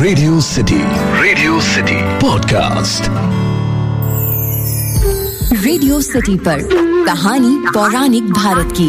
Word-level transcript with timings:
Radio 0.00 0.40
city 0.40 0.76
radio 1.22 1.60
city 1.60 1.94
podcast 1.94 3.02
radio 5.64 6.00
city 6.00 6.36
पर 6.36 6.58
कहानी 7.06 7.70
पौराणिक 7.74 8.24
भारत 8.24 8.68
की। 8.80 8.88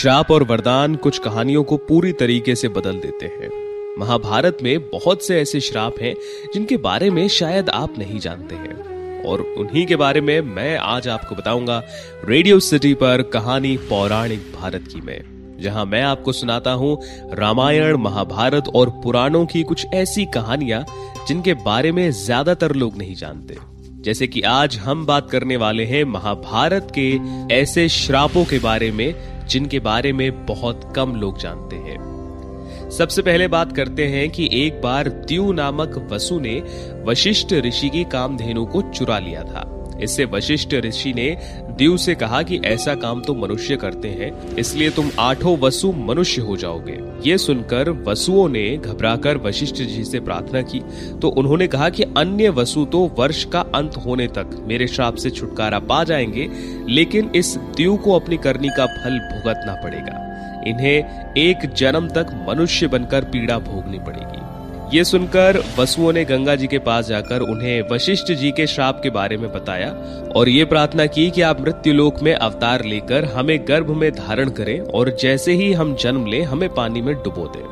श्राप 0.00 0.30
और 0.30 0.42
वरदान 0.42 0.94
कुछ 0.94 1.18
कहानियों 1.18 1.64
को 1.64 1.76
पूरी 1.76 2.12
तरीके 2.12 2.54
से 2.54 2.68
बदल 2.68 2.92
देते 2.92 3.26
हैं। 3.26 3.50
महाभारत 3.98 4.58
में 4.62 4.90
बहुत 4.90 5.26
से 5.26 5.40
ऐसे 5.40 5.60
श्राप 5.60 5.94
हैं 6.00 6.14
जिनके 6.54 6.76
बारे 6.76 7.10
में 7.10 7.28
शायद 7.28 7.70
आप 7.70 7.94
नहीं 7.98 8.20
जानते 8.20 8.54
हैं। 8.54 9.22
और 9.24 9.40
उन्हीं 9.40 9.86
के 9.86 9.96
बारे 9.96 10.20
में 10.20 10.40
मैं 10.40 10.78
आज 10.78 11.08
आपको 11.08 11.34
बताऊँगा 11.34 11.82
रेडियो 12.28 12.60
सिटी 12.60 12.94
पर 12.94 13.22
कहानी 13.22 13.76
पौराणिक 13.76 14.52
भारत 14.60 14.84
की 14.92 15.00
में। 15.00 15.33
जहाँ 15.64 15.84
मैं 15.84 16.02
आपको 16.02 16.32
सुनाता 16.32 16.72
हूँ 16.72 16.96
रामायण, 17.32 17.96
महाभारत 17.96 18.68
और 18.74 18.90
पुराणों 19.02 19.44
की 19.46 19.62
कुछ 19.62 19.86
ऐसी 19.94 20.24
कहानियाँ, 20.34 20.84
जिनके 21.28 21.54
बारे 21.62 21.92
में 21.92 22.10
ज़्यादातर 22.10 22.74
लोग 22.74 22.96
नहीं 22.96 23.14
जानते। 23.14 23.56
जैसे 24.02 24.26
कि 24.26 24.40
आज 24.42 24.76
हम 24.76 25.06
बात 25.06 25.30
करने 25.30 25.56
वाले 25.56 25.84
हैं 25.84 26.04
महाभारत 26.04 26.92
के 26.98 27.10
ऐसे 27.54 27.88
श्रापों 27.88 28.44
के 28.44 28.58
बारे 28.58 28.90
में, 28.90 29.14
जिनके 29.48 29.78
बारे 29.80 30.12
में 30.12 30.44
बहुत 30.46 30.92
कम 30.96 31.14
लोग 31.16 31.38
जानते 31.38 31.76
हैं। 31.76 32.02
सबसे 32.90 33.22
पहले 33.22 33.46
बात 33.48 33.72
करते 33.76 34.06
हैं 34.06 34.28
कि 34.30 34.48
एक 34.52 34.80
बार 34.82 35.08
द्यू 35.08 35.52
नामक 35.52 35.96
वसु 36.10 36.38
ने 36.40 36.60
वशिष्ठ 37.06 37.52
ऋषि 37.52 37.88
की 37.88 38.04
कामधेनु 38.04 38.64
को 38.66 38.82
चुरा 38.90 39.18
लिया 39.18 39.42
था। 39.42 39.70
इससे 40.02 40.24
वशिष्ठ 40.24 40.74
ऋषि 40.74 41.12
ने 41.12 41.26
द्यू 41.76 41.96
से 41.96 42.14
कहा 42.14 42.42
कि 42.42 42.56
ऐसा 42.64 42.94
काम 42.94 43.20
तो 43.20 43.34
मनुष्य 43.34 43.76
करते 43.76 44.08
हैं, 44.08 44.56
इसलिए 44.56 44.90
तुम 44.90 45.10
आठों 45.20 45.56
वसु 45.58 45.90
मनुष्य 45.92 46.42
हो 46.42 46.56
जाओगे। 46.56 46.98
ये 47.24 47.38
सुनकर 47.38 47.90
वसुओं 48.06 48.48
ने 48.48 48.64
घबराकर 48.76 49.36
वशिष्ठ 49.38 49.76
जी 49.76 50.04
से 50.04 50.20
प्रार्थना 50.20 50.62
की 50.62 50.80
तो 51.20 51.28
उन्होंने 51.28 51.66
कहा 51.66 51.88
कि 51.88 52.02
अन्य 52.16 52.48
वसु 52.50 52.84
तो 52.84 53.00
वर्ष 53.18 53.44
का 53.44 53.60
अंत 53.74 53.96
होने 53.96 54.26
तक 54.28 54.56
मेरे 54.66 54.86
श्राप 54.86 55.16
से 55.16 55.30
छुटकारा 55.30 55.78
पा 55.80 56.02
जाएँगे, 56.04 56.48
लेकिन 56.88 57.30
इस 57.36 57.56
दीव 57.76 57.96
को 57.96 58.18
अपनी 58.18 58.36
करनी 58.38 58.68
का 58.68 58.86
फल 58.86 59.18
भुगतना 59.20 59.80
पड़ेगा। 59.84 60.20
इन्हें 60.66 61.34
एक 61.38 61.70
जन्म 61.76 62.08
तक 62.10 62.26
मनुष्य 62.48 62.86
बनकर 62.88 63.24
पीड़ा 63.24 63.58
भोगनी 63.60 63.98
पड़ेगी। 63.98 64.42
ये 64.92 65.04
सुनकर 65.04 65.64
वसुओं 65.78 66.12
ने 66.12 66.24
गंगा 66.24 66.54
जी 66.54 66.66
के 66.66 66.78
पास 66.78 67.06
जाकर 67.06 67.40
उन्हें 67.40 67.82
वशिष्ठ 67.92 68.32
जी 68.32 68.50
के 68.50 68.66
श्राप 68.66 69.00
के 69.02 69.10
बारे 69.10 69.36
में 69.36 69.52
बताया 69.52 69.88
और 70.36 70.48
ये 70.48 70.64
प्रार्थना 70.64 71.06
की 71.06 71.30
कि 71.30 71.42
आप 71.42 71.60
मृत्यु 71.60 71.92
लोक 71.92 72.22
में 72.22 72.34
अवतार 72.34 72.84
लेकर 72.84 73.24
हमें 73.24 73.64
गर्भ 73.68 73.90
में 73.90 74.12
धारण 74.12 74.50
करें 74.50 74.80
और 74.80 75.16
जैसे 75.20 75.52
ही 75.52 75.72
हम 75.72 75.94
जन्म 75.94 76.26
लें, 76.26 76.42
हमें 76.42 76.74
पानी 76.74 77.02
में 77.02 77.14
डुबो 77.14 77.46
दें। 77.46 77.66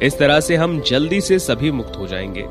इस 0.00 0.18
तरह 0.18 0.40
से 0.40 0.56
हम 0.56 0.80
जल्दी 0.80 1.20
से 1.20 1.38
सभी 1.38 1.70
मुक्त 1.70 1.96
हो 1.98 2.06
जाएँगे। 2.06 2.44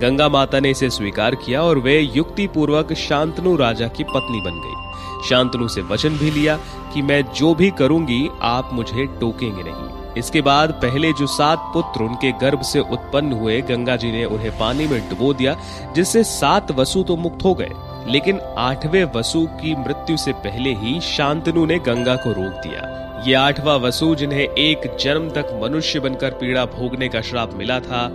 गंगा 0.00 0.28
माता 0.28 0.60
ने 0.60 0.70
इसे 0.70 0.90
स्वीकार 0.90 1.34
किया 1.34 1.62
और 1.62 1.78
वे 1.78 2.00
युक्ति 2.00 2.46
पूर्वक 2.46 2.92
शांतनु 2.92 3.56
राजा 3.56 3.88
की 3.88 4.04
पत्नी 4.04 4.40
बन 4.40 4.60
गई। 4.64 4.92
शांतनु 5.28 5.68
से 5.68 5.80
वचन 5.80 6.08
भी 6.08 6.30
लिया 6.30 6.56
कि 6.94 7.02
मैं 7.02 7.22
जो 7.22 7.54
भी 7.54 7.70
करूँगी, 7.70 8.28
आप 8.42 8.70
मुझे 8.72 9.06
टोकेंगे 9.06 9.62
नहीं। 9.62 10.01
इसके 10.18 10.40
बाद 10.40 10.70
पहले 10.70 11.12
जो 11.12 11.26
सात 11.26 11.58
पुत्र 11.58 12.02
उनके 12.02 12.32
गर्भ 12.32 12.62
से 12.62 12.80
उत्पन्न 12.80 13.32
हुए, 13.32 13.60
गंगा 13.60 13.96
जी 13.96 14.12
ने 14.12 14.24
उन्हें 14.24 14.58
पानी 14.58 14.86
में 14.86 15.08
डुबो 15.08 15.34
दिया, 15.34 15.56
जिससे 15.94 16.24
सात 16.24 16.72
वसु 16.72 17.02
तो 17.02 17.16
मुक्त 17.16 17.44
हो 17.44 17.54
गए। 17.54 17.70
लेकिन 18.08 18.40
आठवें 18.58 19.04
वसु 19.04 19.46
की 19.46 19.76
मृत्यु 19.76 20.16
से 20.16 20.32
पहले 20.32 20.74
ही 20.74 21.00
शांतनु 21.00 21.66
ने 21.66 21.78
गंगा 21.78 22.16
को 22.16 22.32
रोक 22.32 22.52
दिया। 22.52 22.98
ये 23.26 23.34
आठवां 23.34 23.78
वसु 23.78 24.14
जिन्हें 24.14 24.40
एक 24.40 24.96
जन्म 25.00 25.28
तक 25.28 25.60
मनुष्य 25.62 26.00
बनकर 26.00 26.30
पीड़ा 26.30 26.64
भोगने 26.64 27.08
का 27.08 27.20
श्राप 27.20 27.54
मिला 27.54 27.80
था, 27.80 28.12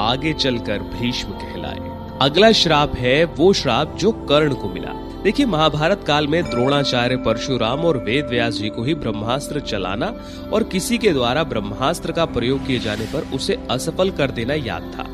आगे 0.00 0.32
चलकर 0.32 0.78
भीष्म 0.78 1.28
कहलाए। 1.28 1.98
अगला 2.22 2.52
श्राप 2.52 2.96
है 2.96 3.24
वो 3.24 3.52
श्राप 3.52 3.96
जो 3.96 4.12
कर्ण 4.12 4.54
को 4.54 4.68
मिला। 4.68 5.07
देखिए, 5.24 5.46
महाभारत 5.46 6.04
काल 6.06 6.26
में 6.26 6.50
द्रोणाचार्य, 6.50 7.16
परशुराम 7.16 7.80
और 7.80 7.96
वेद 7.96 8.26
व्यास 8.26 8.54
जी 8.54 8.68
को 8.68 8.82
ही 8.82 8.94
ब्रह्मास्त्र 8.94 9.60
चलाना 9.60 10.14
और 10.52 10.62
किसी 10.62 10.98
के 10.98 11.10
द्वारा 11.10 11.44
ब्रह्मास्त्र 11.44 12.12
का 12.12 12.24
प्रयोग 12.24 12.66
किए 12.66 12.78
जाने 12.78 13.04
पर 13.04 13.26
उसे 13.34 13.58
असफल 13.70 14.10
कर 14.10 14.30
देना 14.30 14.54
याद 14.54 14.82
था। 14.82 15.06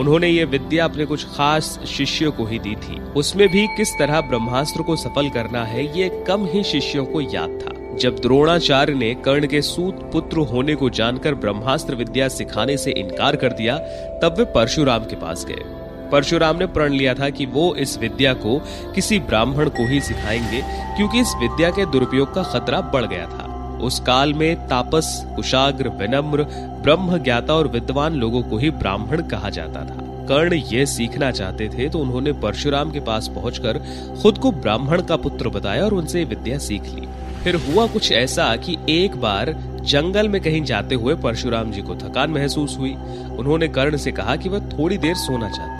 उन्होंने 0.00 0.28
ये 0.28 0.44
विद्या 0.44 0.84
अपने 0.84 1.04
कुछ 1.04 1.24
खास 1.24 1.80
शिष्यों 1.86 2.32
को 2.32 2.44
ही 2.44 2.58
दी 2.58 2.74
थी। 2.74 3.00
उसमें 3.12 3.48
भी 3.48 3.66
किस 3.66 3.88
तरह 3.98 4.20
ब्रह्मास्त्र 4.20 4.82
को 4.82 4.96
सफल 4.96 5.28
करना 5.28 5.64
है, 5.64 5.98
ये 5.98 6.24
कम 6.28 6.46
ही 6.46 6.62
शिष्यों 6.62 7.04
को 7.04 7.20
याद 7.20 7.58
था। 7.62 7.96
जब 7.96 8.16
द्रोणाचार्य 8.18 8.94
ने 8.94 9.14
कर्ण 9.14 9.46
के 9.46 9.62
सूत 9.62 10.10
पुत्र 10.12 10.38
होने 10.38 10.74
को 10.74 10.90
जानकर 10.90 11.34
ब्रह्मास्त्र 11.34 11.94
विद्या 11.94 12.28
सिखाने 12.28 12.76
से 12.76 12.90
इनकार 12.90 13.36
कर 13.36 13.52
दिया, 13.52 13.78
तब 14.22 14.34
वे 14.38 14.44
परशुराम 14.44 15.04
के 15.04 15.16
पास 15.16 15.44
गए। 15.44 15.73
परशुराम 16.10 16.56
ने 16.56 16.66
प्रण 16.66 16.92
लिया 16.92 17.14
था 17.14 17.28
कि 17.30 17.46
वो 17.46 17.74
इस 17.74 17.98
विद्या 17.98 18.32
को 18.34 18.58
किसी 18.94 19.18
ब्राह्मण 19.18 19.68
को 19.68 19.88
ही 19.88 20.00
सिखाएँगे, 20.00 20.62
क्योंकि 20.96 21.20
इस 21.20 21.34
विद्या 21.40 21.70
के 21.70 21.86
दुरुपयोग 21.86 22.34
का 22.34 22.42
खतरा 22.42 22.80
बढ़ 22.80 23.06
गया 23.06 23.26
था। 23.26 23.50
उस 23.82 24.00
काल 24.00 24.34
में 24.34 24.66
तापस, 24.68 25.22
कुशाग्र, 25.36 25.88
विनम्र 25.88 26.42
ब्रह्म 26.82 27.18
ज्ञाता 27.18 27.54
और 27.54 27.68
विद्वान 27.68 28.14
लोगों 28.14 28.42
को 28.42 28.58
ही 28.58 28.70
ब्राह्मण 28.70 29.22
कहा 29.22 29.50
जाता 29.50 29.80
था। 29.80 30.02
कर्ण 30.28 30.54
ये 30.54 30.86
सीखना 30.86 31.30
चाहते 31.30 31.68
थे 31.68 31.88
तो 31.88 31.98
उन्होंने 31.98 32.32
परशुराम 32.32 32.90
के 32.90 33.00
पास 33.00 33.28
पहुंचकर 33.28 33.78
खुद 34.22 34.38
को 34.38 34.52
ब्राह्मण 34.52 35.02
का 35.02 35.16
पुत्र 35.16 35.48
बताया 35.48 35.84
और 35.84 35.94
उनसे 35.94 36.24
विद्या 36.24 36.58
सीख 36.58 36.82
ली। 36.84 37.06
फिर 37.42 37.56
हुआ 37.56 37.86
कुछ 37.86 38.12
ऐसा 38.12 38.44
कि 38.56 38.76
एक 38.88 39.16
बार 39.16 39.52
जंगल 39.82 40.28
में 40.28 40.40
कहीं 40.40 40.62
जाते 40.64 40.94
हुए 40.94 41.14
परशुराम 41.14 41.70
जी 41.70 41.82
को 41.82 41.94
थकान 41.94 42.30
महसूस 42.30 42.78
हुई। 42.78 42.94
उन्होंने 43.38 43.68
कर्ण 43.68 43.96
से 43.96 44.12
कहा 44.12 44.36
कि 44.36 44.48
वह 44.48 44.60
थोड़ी 44.68 44.98
देर 44.98 45.14
सोना 45.14 45.50
चाहते 45.50 45.73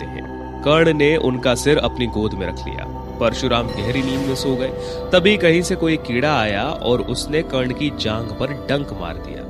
कर्ण 0.65 0.93
ने 0.93 1.15
उनका 1.17 1.55
सिर 1.55 1.77
अपनी 1.77 2.07
गोद 2.07 2.33
में 2.33 2.47
रख 2.47 2.59
लिया। 2.67 2.85
परशुराम 3.19 3.67
गहरी 3.67 4.01
नींद 4.03 4.21
में 4.21 4.35
सो 4.35 4.55
गए। 4.55 4.69
तभी 5.13 5.37
कहीं 5.37 5.61
से 5.61 5.75
कोई 5.75 5.97
कीड़ा 5.97 6.39
आया 6.39 6.63
और 6.63 7.01
उसने 7.01 7.43
कर्ण 7.43 7.73
की 7.73 7.91
जांग 7.99 8.29
पर 8.29 8.53
डंक 8.69 8.93
मार 8.93 9.17
दिया। 9.17 9.43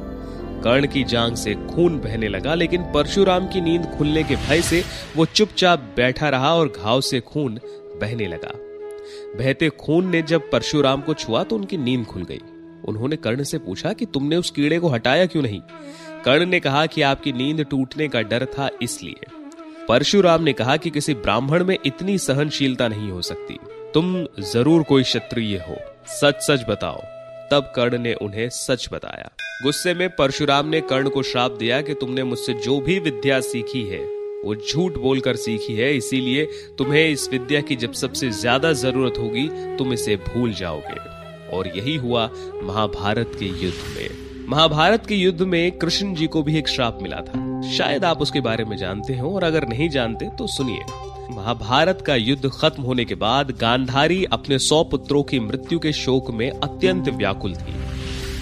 कर्ण 0.64 0.88
की 0.88 1.04
जांग 1.04 1.36
से 1.36 1.54
खून 1.54 2.00
बहने 2.00 2.28
लगा, 2.28 2.56
लेकिन 2.56 2.82
परशुराम 2.82 3.48
की 3.48 3.62
नींद 3.62 3.86
खुलने 3.98 4.24
के 4.24 4.36
भय 4.36 4.62
से 4.62 4.84
वो 5.16 5.26
चुपचाप 5.26 5.80
बैठा 5.96 6.30
रहा 6.30 6.56
और 6.56 6.68
घाव 6.68 7.02
से 7.02 7.20
खून 7.20 7.60
बहने 8.02 8.28
लगा। 8.28 8.52
बहते 9.40 9.70
खून 9.70 10.10
ने 10.10 10.22
जब 10.22 10.50
परशुराम 10.52 11.02
को 11.02 11.14
छुआ 11.14 11.44
तो 11.44 11.56
उनकी 11.56 11.78
नींद 11.78 12.06
खुल 12.06 12.24
गई। 12.24 12.42
उन्होंने 12.86 13.16
कर्ण 13.16 13.44
से 13.44 13.58
पूछा 13.58 13.94
कि 13.94 14.06
तुमने 14.06 14.36
उस 14.36 14.52
कीड़े 14.52 14.80
को 14.80 14.88
हटाया 14.88 15.26
क्यों 15.26 15.44
नहीं? 15.44 15.62
कर्ण 16.26 16.46
ने 16.46 16.60
कहा 16.60 16.86
कि 16.86 17.02
आपकी 17.02 17.32
नींद 17.32 17.62
टूटने 17.62 18.08
का 18.08 18.22
डर 18.22 18.46
था 18.46 18.70
इसलिए। 18.82 19.35
परशुराम 19.90 20.44
ने 20.44 20.54
कहा 20.54 20.78
कि 20.78 20.90
किसी 20.90 21.14
ब्राह्मण 21.14 21.64
में 21.64 21.78
इतनी 21.86 22.18
सहनशीलता 22.18 22.88
नहीं 22.88 23.12
हो 23.12 23.22
सकती। 23.22 23.58
तुम 23.94 24.28
ज़रूर 24.40 24.84
कोई 24.84 25.04
क्षत्रिय 25.04 25.58
हो। 25.58 25.76
सच 26.08 26.42
सच 26.42 26.66
बताओ। 26.70 27.02
तब 27.52 27.72
कर्ण 27.76 27.98
ने 27.98 28.14
उन्हें 28.14 28.50
सच 28.50 28.90
बताया। 28.94 29.30
गुस्से 29.64 29.94
में 29.94 30.10
परशुराम 30.10 30.68
ने 30.68 30.82
कर्ण 30.82 31.10
को 31.10 31.24
श्राप 31.24 31.52
दिया 31.52 31.82
कि 31.82 31.94
तुमने 31.94 32.24
मुझसे 32.24 32.54
जो 32.54 32.80
भी 32.80 33.00
विद्या 33.00 33.40
सीखी 33.40 33.84
है, 33.84 34.00
वो 34.46 34.56
झूठ 34.56 34.98
बोलकर 34.98 35.36
सीखी 35.36 35.76
है। 35.76 35.96
इसीलिए 35.98 36.46
तुम्हें 36.78 37.10
इस 37.10 37.30
विद्या 37.32 37.62
की 37.62 37.76
जब 37.76 37.94
सबसे 37.94 38.30
ज़्यादा 38.30 38.74
ज़रूरत 38.74 39.14
होगी, 39.18 39.48
तुम 39.78 39.94
इसे 39.94 40.16
भूल 40.16 40.54
जाओगे। 40.54 41.00
और 41.58 41.68
यही 41.68 41.96
हुआ 41.96 42.30
महाभारत 42.64 43.32
के 43.40 43.46
युद्ध 43.46 43.98
में। 43.98 44.10
महाभारत 44.50 45.06
के 45.06 45.16
युद्ध 45.16 45.42
में 45.42 45.72
कृष्ण 45.72 46.14
जी 46.16 46.28
को 46.28 46.44
भी 46.44 46.58
एक 46.58 46.68
श्राप 46.68 47.00
मिला 47.02 47.18
था। 47.18 47.55
शायद 47.72 48.06
आप 48.06 48.22
उसके 48.22 48.42
बारे 48.42 48.66
में 48.66 48.78
जानते 48.78 49.18
हो, 49.18 49.30
और 49.30 49.44
अगर 49.44 49.68
नहीं 49.68 49.90
जानते 49.90 50.30
तो 50.38 50.48
सुनिए। 50.48 50.84
महाभारत 51.32 52.02
का 52.02 52.16
युद्ध 52.16 52.50
खत्म 52.50 52.84
होने 52.84 53.06
के 53.06 53.16
बाद 53.16 53.52
गांधारी 53.52 54.24
अपने 54.24 54.60
सौ 54.60 54.84
पुत्रों 54.84 55.24
की 55.24 55.40
मृत्यु 55.40 55.80
के 55.80 55.94
शोक 55.94 56.32
में 56.32 56.50
अत्यंत 56.52 57.10
व्याकुल 57.10 57.56
थी। 57.56 57.74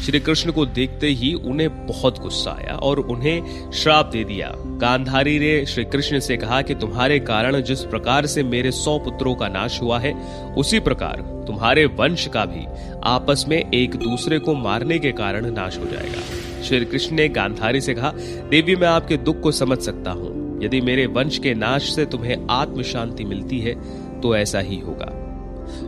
श्री 0.06 0.20
कृष्ण 0.20 0.52
को 0.52 0.66
देखते 0.66 1.08
ही 1.08 1.34
उन्हें 1.34 1.88
बहुत 1.88 2.20
गुस्सा 2.20 2.52
आया 2.52 2.76
और 2.76 3.00
उन्हें 3.00 3.72
श्राप 3.72 4.06
दे 4.06 4.24
दिया। 4.24 4.52
गांधारी 4.82 5.38
ने 5.40 5.66
श्री 5.66 5.86
कृष्ण 5.86 6.20
से 6.20 6.38
कहा 6.38 6.62
कि 6.62 6.76
तुम्हारे 6.76 7.20
कारण 7.20 7.62
जिस 7.62 7.84
प्रकार 7.84 8.26
से 8.26 8.44
मेरे 8.44 8.72
सौ 8.72 8.98
पुत्रों 9.00 9.36
का 9.36 9.48
नाश 9.48 9.82
हुआ 9.82 10.00
है, 10.00 10.14
उसी 10.54 10.80
प्रकार 10.80 11.22
तुम्हारे 11.48 11.86
वंश 11.86 12.28
का 12.28 12.46
भी 12.46 12.66
आपस 13.04 13.46
में 13.48 13.58
एक 13.58 13.96
दूसरे 13.96 14.40
को 14.40 14.56
मारने 14.56 15.00
के 15.00 15.12
कारण 15.12 15.52
नाश 15.52 15.78
हो 15.78 15.86
जाएगा। 15.86 16.43
श्री 16.64 16.86
कृष्ण 16.86 17.16
ने 17.16 17.28
गांधारी 17.30 17.82
से 17.82 17.94
कहा, 17.94 18.12
देवी, 18.50 18.76
मैं 18.76 18.88
आपके 18.88 19.18
दुख 19.18 19.42
को 19.42 19.52
समझ 19.52 19.78
सकता 19.78 20.12
हूँ। 20.12 20.60
यदि 20.64 20.82
मेरे 20.82 21.06
वंश 21.06 21.38
के 21.38 21.54
नाश 21.54 21.96
से 21.96 22.06
तुम्हें 22.06 22.48
आत्म 22.52 22.82
शांति 22.82 23.24
मिलती 23.24 23.60
है 23.60 23.74
तो 24.22 24.36
ऐसा 24.36 24.60
ही 24.60 24.80
होगा। 24.80 25.20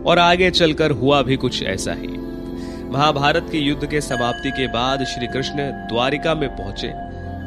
और 0.05 0.19
आगे 0.19 0.51
चलकर 0.51 0.91
हुआ 0.91 1.21
भी 1.21 1.35
कुछ 1.35 1.63
ऐसा 1.63 1.93
ही। 1.93 2.07
महाभारत 2.91 3.47
के 3.51 3.57
युद्ध 3.57 3.85
के 3.85 4.01
समाप्ति 4.01 4.51
के 4.51 4.67
बाद 4.67 5.03
श्री 5.03 5.27
कृष्ण 5.27 5.55
द्वारिका 5.71 6.35
में 6.35 6.49
पहुँचे। 6.49 6.87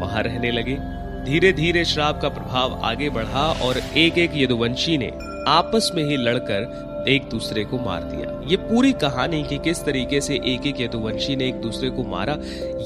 वहाँ 0.01 0.23
रहने 0.23 0.51
लगे। 0.51 0.79
धीरे 1.25 1.53
धीरे 1.53 1.85
श्राप 1.85 2.21
का 2.23 2.29
प्रभाव 2.29 2.81
आगे 2.85 3.11
बढ़ा 3.11 3.59
और 3.63 3.79
एक 3.97 4.19
एक 4.19 4.31
यदुवंशी 4.35 4.99
ने 4.99 5.09
आपस 5.49 5.91
में 5.95 6.05
ही 6.05 6.17
लड़कर 6.17 6.89
एक 7.09 7.29
दूसरे 7.31 7.65
को 7.65 7.79
मार 7.79 8.03
दिया। 8.03 8.41
ये 8.47 8.57
पूरी 8.59 8.93
कहानी 8.93 9.43
की 9.43 9.59
किस 9.59 9.85
तरीके 9.85 10.21
से 10.21 10.35
एक 10.47 10.67
एक 10.67 10.81
यदुवंशी 10.81 11.37
ने 11.37 11.49
एक 11.49 11.61
दूसरे 11.61 11.91
को 11.91 12.03
मारा, 12.05 12.37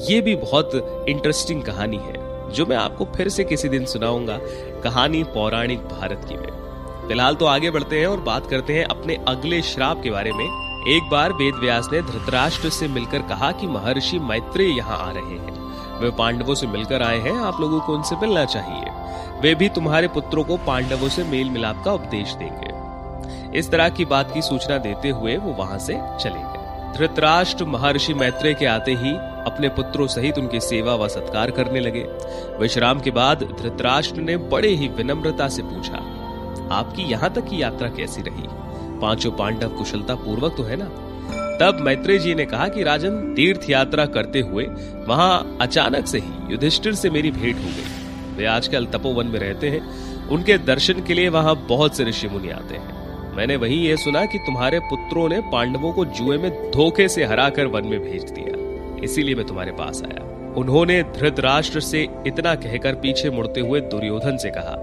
ये 0.09 0.19
भी 0.21 0.35
बहुत 0.35 1.05
इंटरेस्टिंग 1.09 1.63
कहानी 1.63 1.97
है, 1.97 2.13
जो 2.51 2.65
मैं 2.65 2.77
आपको 2.77 3.05
फिर 3.15 3.29
से 3.29 3.43
किसी 3.43 3.69
दिन 3.69 3.85
सुनाऊँगा 3.85 4.39
कहानी 4.83 5.23
पौराणिक 5.33 5.79
भारत 5.89 6.25
की 6.29 6.37
में। 6.37 6.51
फ़िलहाल 7.07 7.35
तो 7.35 7.45
आगे 7.45 7.71
बढ़ते 7.71 7.99
हैं 7.99 8.07
और 8.07 8.19
बात 8.21 8.49
करते 8.49 8.73
हैं 8.73 8.85
अपने 8.85 9.17
अगले 9.27 9.61
श्राप 9.61 10.01
के 10.03 10.11
बारे 10.11 10.31
में। 10.31 10.45
एक 10.87 11.09
बार 11.09 11.33
वेद 11.33 11.55
व्यास 11.55 11.89
ने 11.93 12.01
धृतराष्ट्र 12.01 12.69
से 12.69 12.87
मिलकर 12.87 13.21
कहा 13.21 13.51
कि 13.51 13.67
महर्षि 13.67 14.19
मैत्रेय 14.19 14.77
यहाँ 14.77 14.97
आ 14.99 15.11
रहे 15.11 15.37
हैं। 15.37 15.61
वे 15.99 16.09
पांडवों 16.11 16.55
से 16.55 16.67
मिलकर 16.67 17.01
आए 17.01 17.19
हैं, 17.19 17.35
आप 17.37 17.61
लोगों 17.61 17.79
को 17.79 17.93
उनसे 17.93 18.15
मिलना 18.15 18.45
चाहिए। 18.45 19.39
वे 19.41 19.53
भी 19.55 19.69
तुम्हारे 19.69 20.07
पुत्रों 20.07 20.43
को 20.43 20.57
पांडवों 20.57 21.09
से 21.09 21.23
मेल 21.23 21.49
मिलाप 21.49 21.83
का 21.85 21.93
उपदेश 21.93 22.33
देंगे। 22.33 22.72
इस 23.55 23.69
तरह 23.71 23.89
की 23.89 24.05
बात 24.05 24.33
की 24.33 24.41
सूचना 24.41 24.77
देते 24.77 25.09
हुए 25.09 25.37
वो 25.37 25.51
वहाँ 25.51 25.77
से 25.79 25.93
चले 25.93 26.31
गए। 26.31 26.97
धृतराष्ट्र 26.97 27.65
महर्षि 27.65 28.13
मैत्रेय 28.13 28.53
के 28.53 28.65
आते 28.65 28.93
ही 28.93 29.11
अपने 29.45 29.69
पुत्रों 29.69 30.07
सहित 30.07 30.37
उनकी 30.37 30.59
सेवा 30.59 30.95
व 30.95 31.07
सत्कार 31.07 31.51
करने 31.51 31.79
लगे। 31.79 32.03
विश्राम 32.59 32.99
के 32.99 33.11
बाद 33.11 33.43
धृतराष्ट्र 33.61 34.21
ने 34.21 34.37
बड़े 34.37 34.69
ही 34.69 34.87
विनम्रता 34.87 35.47
से 35.47 35.63
पूछा, 35.63 35.97
आपकी 36.71 37.03
यहाँ 37.03 37.33
तक 37.33 37.45
की 37.45 37.61
यात्रा 37.61 37.89
कैसी 37.89 38.21
रही? 38.21 38.47
पाँचों 38.99 39.31
पांडव 39.31 39.69
कुशलता 39.69 40.15
पूर्वक 40.15 40.55
तो 40.57 40.63
है 40.63 40.75
ना? 40.75 40.85
तब 41.61 41.79
मैत्रेय 41.81 42.17
जी 42.19 42.35
ने 42.35 42.45
कहा 42.45 42.67
कि, 42.67 42.83
राजन, 42.83 43.33
तीर्थ 43.35 43.69
यात्रा 43.69 44.05
करते 44.05 44.39
हुए 44.39 44.63
वहाँ 45.07 45.57
अचानक 45.61 46.07
से 46.07 46.19
ही 46.19 46.51
युधिष्ठिर 46.51 46.95
से 46.95 47.09
मेरी 47.09 47.31
भेंट 47.31 47.55
हो 47.55 47.63
गई। 47.63 48.35
वे 48.35 48.45
आजकल 48.45 48.85
तपोवन 48.85 49.27
में 49.27 49.39
रहते 49.39 49.69
हैं। 49.69 50.27
उनके 50.27 50.57
दर्शन 50.57 51.03
के 51.03 51.13
लिए 51.13 51.29
वहाँ 51.29 51.55
बहुत 51.69 51.97
से 51.97 52.03
ऋषि 52.03 52.27
मुनि 52.27 52.49
आते 52.49 52.75
हैं। 52.75 53.02
मैंने 53.33 53.55
वही 53.55 53.75
यह 53.79 53.95
सुना 53.95 54.25
कि 54.25 54.37
तुम्हारे 54.37 54.79
पुत्रों 54.79 55.27
ने 55.29 55.39
पांडवों 55.51 55.91
को 55.93 56.05
जुए 56.07 56.37
में 56.37 56.51
धोखे 56.71 57.07
से 57.07 57.23
हराकर 57.23 57.65
वन 57.67 57.85
में 57.85 57.99
भेज 58.01 58.23
दिया। 58.31 59.01
इसीलिए 59.03 59.35
मैं 59.35 59.45
तुम्हारे 59.45 59.71
पास 59.71 60.01
आया। 60.05 60.23
उन्होंने 60.57 61.01
धृतराष्ट्र 61.13 61.79
से 61.79 62.07
इतना 62.27 62.53
कहकर 62.55 62.95
पीछे 62.95 63.29
मुड़ते 63.29 63.61
हुए 63.61 63.81
दुर्योधन 63.81 64.37
से 64.37 64.49
कहा, 64.49 64.75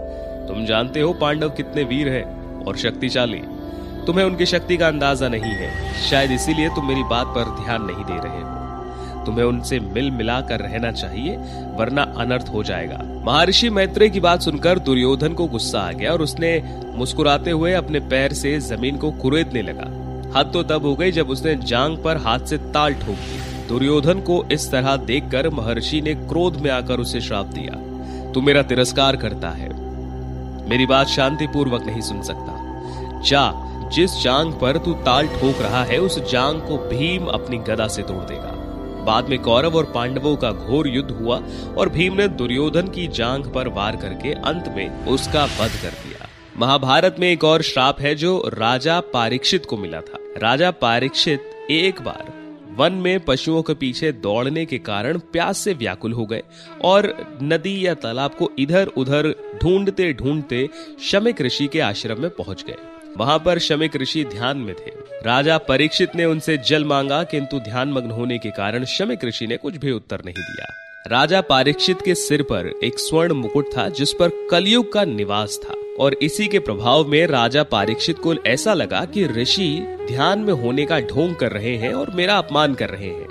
तुम 0.49 0.65
जानते 0.67 1.01
हो 1.01 1.13
पांडव 1.13 1.51
कितने 1.51 1.83
वीर 1.85 2.09
हैं 2.09 2.65
और 2.65 2.77
शक्तिशाली। 2.77 3.43
तुम्हें 4.07 4.25
उनकी 4.25 4.47
शक्ति 4.47 4.77
का 4.77 4.89
अंदाज़ा 4.89 5.29
नहीं 5.29 5.53
है। 5.55 5.93
शायद 6.01 6.31
इसीलिए 6.33 6.69
तुम 6.69 6.89
मेरी 6.89 7.03
बात 7.11 7.27
पर 7.27 7.55
ध्यान 7.63 7.83
नहीं 7.83 8.05
दे 8.05 8.19
रहे 8.19 8.41
हो। 8.41 8.60
तुम्हें 9.27 9.45
उनसे 9.45 9.81
मिल 9.81 10.11
मिला 10.11 10.41
कर 10.41 10.61
रहना 10.61 10.93
चाहिए, 10.93 11.37
वरना 11.77 12.03
अनर्थ 12.03 12.51
हो 12.55 12.63
जाएगा। 12.63 12.99
महर्षि 13.27 13.71
मैत्रेय 13.71 14.11
की 14.11 14.21
बात 14.21 14.41
सुनकर 14.41 14.79
दुर्योधन 14.79 15.33
को 15.33 15.47
गुस्सा 15.47 15.81
आ 15.81 15.93
गया 15.93 16.13
और 16.13 16.23
उसने 16.23 16.81
मुस्कुराते 16.95 17.51
हुए 17.51 17.73
अपने 17.73 18.01
पैर 18.01 18.33
से 18.33 18.61
ज़मीन 18.61 18.97
को 18.97 19.11
कुरेदने 19.11 19.63
लगा। 19.63 20.01
हद 20.39 20.51
तो 20.53 20.63
तब 20.63 20.83
हो 20.83 20.95
गई 20.95 21.13
जब 21.13 21.31
उसने 21.31 21.55
जांग 21.55 21.99
पर 21.99 22.17
हाथ 22.17 22.39
से 22.39 22.59
ताल 22.59 22.95
ठोक 22.95 23.15
दी। 23.15 23.69
दुर्योधन 23.69 24.21
को 24.21 24.45
इस 24.53 24.71
तरह 24.71 24.97
देखकर 24.97 25.51
महर्षि 25.51 26.01
ने 26.01 26.15
क्रोध 26.15 26.57
में 26.57 26.71
आकर 26.71 27.01
उसे 27.01 27.21
श्राप 27.21 27.47
दिया। 27.47 27.91
तू 28.33 28.41
मेरा 28.41 28.63
तिरस्कार 28.63 29.17
करता 29.17 29.51
है। 29.51 29.69
मेरी 30.69 30.87
बात 30.87 31.07
शांति 31.07 31.47
पूर्वक 31.47 31.83
नहीं 31.87 32.01
सुन 32.01 32.23
सकता। 32.23 32.57
जा, 33.21 33.53
जिस 33.89 34.23
जांग 34.23 34.53
पर 34.53 34.79
तू 34.79 34.93
ताल 34.93 35.27
ठोक 35.27 35.63
रहा 35.63 35.85
है, 35.85 35.99
उस 35.99 36.33
जांग 36.33 36.61
को 36.61 36.77
भीम 36.77 37.27
अपनी 37.27 37.59
गदा 37.59 37.89
से 37.89 38.03
तोड़ 38.03 38.25
देगा। 38.25 38.60
बाद 39.05 39.29
में 39.29 39.39
कौरव 39.39 39.77
और 39.77 39.85
पांडवों 39.85 40.37
का 40.37 40.51
घोर 40.53 40.89
युद्ध 40.89 41.11
हुआ 41.11 41.37
और 41.77 41.89
भीम 41.89 42.15
ने 42.15 42.29
दुर्योधन 42.29 42.89
की 42.89 43.07
जांग 43.09 43.45
पर 43.45 43.69
वार 43.69 43.97
करके 43.97 44.33
अंत 44.33 44.73
में 44.77 45.07
उसका 45.07 45.45
वध 45.45 45.81
कर 45.83 45.91
दिया। 45.99 46.29
महाभारत 46.57 47.17
में 47.19 47.29
एक 47.29 47.45
और 47.45 47.63
श्राप 47.63 48.01
है 48.01 48.15
जो 48.15 48.51
राजा 48.55 49.01
पारीक्षित 49.13 49.67
को 49.67 49.77
मिला 49.77 50.01
था। 50.01 50.19
राजा 50.39 50.71
पारीक्षित 50.71 51.51
एक 51.71 52.03
बार 52.03 52.33
वन 52.77 52.93
में 52.93 53.21
पशुओं 53.21 53.63
के 53.63 53.75
पीछे 53.75 54.11
दौड़ने 54.13 54.65
के 54.67 54.79
कारण 54.79 55.19
प्यास 55.33 55.59
से 55.59 55.73
व्याकुल 55.75 56.13
हो 56.13 56.27
गए 56.27 56.43
और 56.83 57.15
नदी 57.43 57.87
या 57.87 57.95
तालाब 57.95 58.35
को 58.35 58.51
इधर 58.59 58.87
उधर 58.97 59.35
ढूंढते 59.63 60.13
ढूंढते 60.13 60.69
शमिक 61.03 61.41
ऋषि 61.41 61.67
के 61.67 61.81
आश्रम 61.81 62.21
में 62.21 62.31
पहुँच 62.31 62.65
गए। 62.65 62.77
वहाँ 63.19 63.39
पर 63.39 63.59
शमिक 63.59 63.97
ऋषि 63.97 64.25
ध्यान 64.25 64.59
में 64.59 64.75
थे। 64.75 64.91
राजा 65.27 65.59
परीक्षित 65.59 66.17
ने 66.17 66.25
उनसे 66.25 66.59
जल 66.59 66.85
मांगा, 66.85 67.23
किंतु 67.23 67.61
ध्यान 67.61 67.93
मग्न 67.93 68.11
होने 68.11 68.39
के 68.39 68.51
कारण 68.51 68.85
शमिक 68.85 69.25
ऋषि 69.25 69.47
ने 69.47 69.57
कुछ 69.57 69.77
भी 69.77 69.93
उत्तर 69.93 70.23
नहीं 70.25 70.35
दिया। 70.39 70.67
राजा 71.07 71.41
परीक्षित 71.41 72.03
के 72.03 72.15
सिर 72.15 72.43
पर 72.43 72.81
एक 72.85 72.99
स्वर्ण 72.99 73.33
मुकुट 73.33 73.67
था, 73.77 73.89
जिस 73.89 74.13
पर 74.13 74.49
कलयुग 74.51 74.93
का 74.93 75.05
निवास 75.05 75.61
था। 75.65 75.75
और 76.01 76.15
इसी 76.15 76.49
के 76.49 76.59
प्रभाव 76.59 77.09
में 77.09 77.27
राजा 77.27 77.63
परीक्षित 77.63 78.19
को 78.19 78.35
ऐसा 78.35 78.75
लगा 78.75 79.05
कि 79.05 79.27
ऋषि 79.27 79.97
ध्यान 80.09 80.39
में 80.39 80.53
होने 80.53 80.87
का 80.87 81.01
ढोंग 81.01 81.37
कर 81.37 81.53
रहे 81.53 81.77
हैं 81.77 81.93
और 81.93 82.11
मेरा 82.11 82.39
अपमान 82.39 82.75
कर 82.75 82.89
रहे 82.89 83.09
हैं। 83.09 83.30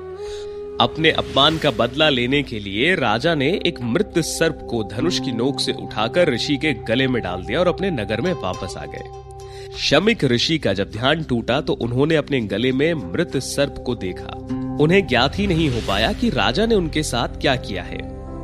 अपने 0.81 1.11
अपमान 1.11 1.57
का 1.57 1.71
बदला 1.71 2.07
लेने 2.09 2.41
के 2.43 2.59
लिए 2.59 2.95
राजा 2.95 3.33
ने 3.35 3.47
एक 3.65 3.81
मृत 3.81 4.13
सर्प 4.17 4.59
को 4.69 4.83
धनुष 4.83 5.19
की 5.19 5.31
नोक 5.31 5.59
से 5.59 5.71
उठाकर 5.73 6.33
ऋषि 6.33 6.55
के 6.57 6.73
गले 6.87 7.07
में 7.07 7.21
डाल 7.21 7.43
दिया 7.43 7.59
और 7.59 7.67
अपने 7.67 7.89
नगर 7.91 8.21
में 8.21 8.31
वापस 8.33 8.75
आ 8.77 8.85
गए। 8.85 9.77
शमिक 9.77 10.23
ऋषि 10.23 10.57
का 10.57 10.73
जब 10.73 10.91
ध्यान 10.91 11.23
टूटा 11.23 11.59
तो 11.61 11.73
उन्होंने 11.73 12.15
अपने 12.15 12.41
गले 12.41 12.71
में 12.71 12.93
मृत 12.93 13.37
सर्प 13.37 13.83
को 13.85 13.95
देखा। 13.95 14.37
उन्हें 14.81 15.05
ज्ञात 15.07 15.39
ही 15.39 15.47
नहीं 15.47 15.69
हो 15.69 15.81
पाया 15.87 16.13
कि 16.13 16.29
राजा 16.29 16.65
ने 16.65 16.75
उनके 16.75 17.03
साथ 17.03 17.39
क्या 17.41 17.55
किया 17.55 17.83
है। 17.83 18.01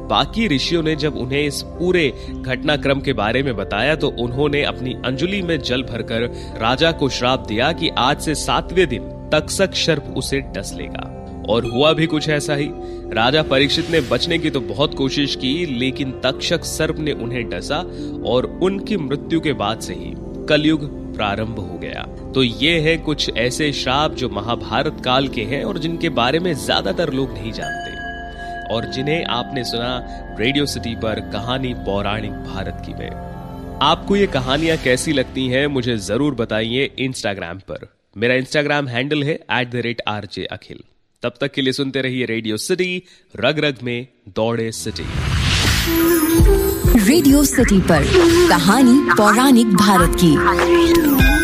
बाकी 0.07 0.47
ऋषियों 0.47 0.83
ने 0.83 0.95
जब 0.95 1.15
उन्हें 1.17 1.41
इस 1.41 1.61
पूरे 1.79 2.07
घटनाक्रम 2.31 3.01
के 3.01 3.13
बारे 3.13 3.43
में 3.43 3.55
बताया 3.55 3.95
तो 3.95 4.09
उन्होंने 4.19 4.63
अपनी 4.63 4.93
अंजलि 5.05 5.41
में 5.41 5.59
जल 5.59 5.83
भरकर 5.83 6.29
राजा 6.61 6.91
को 6.91 7.09
श्राप 7.09 7.47
दिया 7.47 7.71
कि 7.71 7.89
आज 7.97 8.21
से 8.21 8.35
सातवें 8.35 8.87
दिन 8.87 9.11
तक्षक 9.31 9.75
सर्प 9.75 10.13
उसे 10.17 10.41
डस 10.57 10.73
लेगा। 10.77 11.04
और 11.45 11.65
हुआ 11.65 11.91
भी 11.93 12.05
कुछ 12.07 12.29
ऐसा 12.31 12.55
ही। 12.55 12.69
राजा 13.13 13.41
परीक्षित 13.45 13.89
ने 13.91 14.01
बचने 14.03 14.37
की 14.37 14.49
तो 14.49 14.59
बहुत 14.63 14.93
कोशिश 14.95 15.35
की, 15.35 15.65
लेकिन 15.79 16.11
तक्षक 16.23 16.63
सर्प 16.65 16.99
ने 16.99 17.11
उन्हें 17.13 17.49
डसा 17.49 17.77
और 18.25 18.45
उनकी 18.63 18.97
मृत्यु 18.99 19.39
के 19.39 19.53
बाद 19.55 19.79
से 19.79 19.93
ही 19.93 20.13
कलयुग 20.49 20.83
प्रारंभ 21.15 21.59
हो 21.59 21.77
गया। 21.79 22.05
तो 22.33 22.43
ये 22.43 22.79
है 22.81 22.95
कुछ 22.99 23.29
ऐसे 23.37 23.71
श्राप 23.73 24.13
जो 24.13 24.29
महाभारत 24.31 25.01
काल 25.05 25.27
के 25.27 25.43
हैं 25.43 25.63
और 25.63 25.77
जिनके 25.77 26.09
बारे 26.11 26.39
में 26.39 26.53
ज़्यादातर 26.55 27.13
लोग 27.13 27.33
नहीं 27.33 27.51
जानते। 27.51 27.93
और 28.73 28.85
जिन्हें 28.85 29.23
आपने 29.31 29.63
सुना 29.63 30.35
रेडियो 30.39 30.65
सिटी 30.65 30.95
पर 30.97 31.19
कहानी 31.33 31.73
पौराणिक 31.85 32.31
भारत 32.31 32.81
की 32.85 32.93
में। 32.93 33.09
आपको 33.83 34.15
ये 34.15 34.27
कहानियाँ 34.29 34.77
कैसी 34.77 35.13
लगती 35.13 35.47
हैं, 35.47 35.65
मुझे 35.67 35.97
ज़रूर 35.99 36.35
बताइए 36.35 36.89
इंस्टाग्राम 36.99 37.59
पर। 37.69 37.87
मेरा 38.15 38.35
इंस्टाग्राम 38.35 38.87
हैंडल 38.87 39.23
है 39.23 39.33
at 39.33 39.69
the 39.71 39.81
rate 39.85 40.01
R 40.07 40.27
J 40.33 40.45
Akhil 40.47 40.83
तब 41.25 41.33
तक 41.41 41.51
के 41.51 41.61
लिए 41.61 41.73
सुनते 41.73 42.01
रहिए 42.01 42.25
रेडियो 42.25 42.57
सिटी 42.57 43.03
रग 43.35 43.59
रग 43.59 43.77
में 43.83 44.07
दौड़े 44.35 44.71
सिटी। 44.71 45.05
रेडियो 47.05 47.43
सिटी 47.43 47.79
पर 47.81 48.03
कहानी 48.49 48.97
पौराणिक 49.17 49.67
भारत 49.67 50.17
की। 50.23 51.34